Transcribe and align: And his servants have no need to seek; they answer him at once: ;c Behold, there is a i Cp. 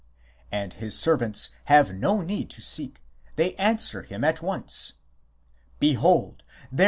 And 0.51 0.73
his 0.73 0.97
servants 0.97 1.51
have 1.65 1.93
no 1.93 2.21
need 2.21 2.49
to 2.49 2.61
seek; 2.63 3.03
they 3.35 3.53
answer 3.57 4.01
him 4.01 4.23
at 4.23 4.41
once: 4.41 4.93
;c 4.93 4.93
Behold, 5.79 6.41
there 6.41 6.47
is 6.47 6.69
a 6.71 6.75
i 6.75 6.77
Cp. 6.77 6.79